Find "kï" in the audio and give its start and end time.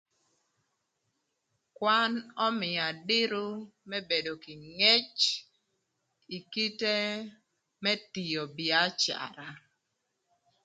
4.43-4.53